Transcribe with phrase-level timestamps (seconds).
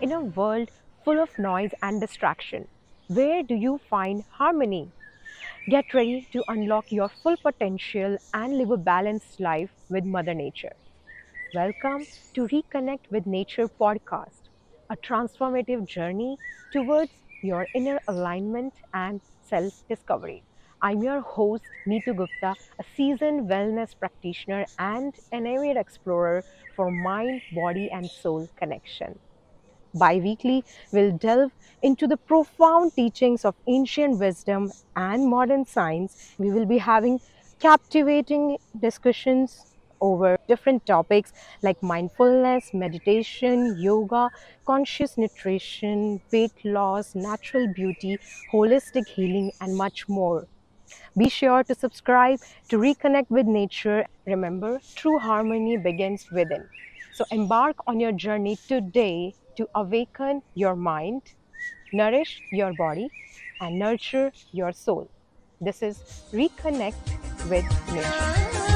[0.00, 0.70] In a world
[1.04, 2.68] full of noise and distraction,
[3.08, 4.92] where do you find harmony?
[5.68, 10.74] Get ready to unlock your full potential and live a balanced life with Mother Nature.
[11.54, 14.48] Welcome to Reconnect with Nature podcast,
[14.90, 16.38] a transformative journey
[16.72, 20.44] towards your inner alignment and self discovery.
[20.80, 26.44] I'm your host, Neetu Gupta, a seasoned wellness practitioner and an avid explorer
[26.76, 29.18] for mind, body, and soul connection.
[29.92, 31.50] Bi weekly, we'll delve
[31.82, 36.34] into the profound teachings of ancient wisdom and modern science.
[36.38, 37.20] We will be having
[37.58, 44.30] captivating discussions over different topics like mindfulness, meditation, yoga,
[44.64, 48.16] conscious nutrition, weight loss, natural beauty,
[48.52, 50.46] holistic healing, and much more.
[51.16, 54.06] Be sure to subscribe to reconnect with nature.
[54.26, 56.68] Remember, true harmony begins within.
[57.12, 61.22] So embark on your journey today to awaken your mind,
[61.92, 63.10] nourish your body,
[63.60, 65.10] and nurture your soul.
[65.60, 65.98] This is
[66.32, 66.94] Reconnect
[67.48, 68.67] with Nature.